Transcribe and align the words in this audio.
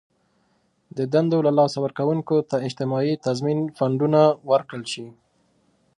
د 0.97 0.99
دندو 1.13 1.37
له 1.47 1.51
لاسه 1.59 1.77
ورکوونکو 1.85 2.35
ته 2.49 2.55
اجتماعي 2.67 3.13
تضمین 3.25 3.59
فنډونه 3.77 4.21
ورکړل 4.51 4.83
شي. 4.93 5.05